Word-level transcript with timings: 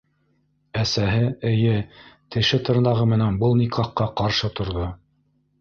Әсәһе, 0.83 1.27
эйе, 1.49 1.75
теше-тырнағы 2.37 3.07
менән 3.15 3.39
был 3.45 3.55
никахҡа 3.63 4.11
ҡаршы 4.23 4.55
торҙо. 4.63 4.91